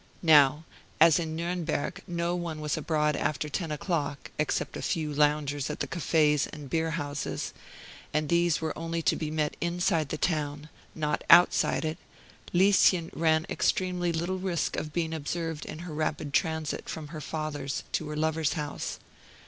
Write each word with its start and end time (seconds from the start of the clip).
Now, 0.23 0.63
as 0.99 1.19
in 1.19 1.35
Nuremberg 1.35 2.01
no 2.07 2.35
one 2.35 2.59
was 2.59 2.75
abroad 2.75 3.15
after 3.15 3.49
ten 3.49 3.71
o'clock, 3.71 4.31
except 4.39 4.75
a 4.75 4.81
few 4.81 5.13
loungers 5.13 5.69
at 5.69 5.79
the 5.79 5.85
cafes 5.85 6.47
and 6.47 6.71
beer 6.71 6.89
houses, 6.89 7.53
and 8.11 8.27
these 8.27 8.61
were 8.61 8.75
only 8.75 9.03
to 9.03 9.15
be 9.15 9.29
met 9.29 9.55
inside 9.61 10.09
the 10.09 10.17
town, 10.17 10.69
not 10.95 11.23
outside 11.29 11.85
it, 11.85 11.99
Lieschen 12.51 13.11
ran 13.13 13.45
extremely 13.47 14.11
little 14.11 14.39
risk 14.39 14.75
of 14.75 14.91
being 14.91 15.13
observed 15.13 15.65
in 15.67 15.77
her 15.85 15.93
rapid 15.93 16.33
transit 16.33 16.89
from 16.89 17.09
her 17.09 17.21
father's 17.21 17.83
to 17.91 18.07
her 18.09 18.17
lover's 18.17 18.53
house. 18.53 18.97